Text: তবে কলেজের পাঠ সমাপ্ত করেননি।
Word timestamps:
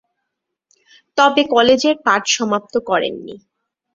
তবে 1.17 1.41
কলেজের 1.53 1.95
পাঠ 2.05 2.23
সমাপ্ত 2.35 2.73
করেননি। 2.89 3.35